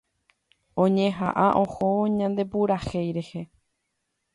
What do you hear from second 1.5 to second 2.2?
ohóvo